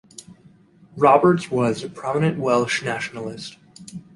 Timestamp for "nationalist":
2.81-3.57